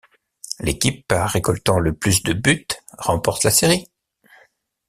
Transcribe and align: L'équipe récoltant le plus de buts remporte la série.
L'équipe 0.59 1.13
récoltant 1.15 1.77
le 1.77 1.93
plus 1.93 2.23
de 2.23 2.33
buts 2.33 2.65
remporte 2.97 3.43
la 3.43 3.51
série. 3.51 3.87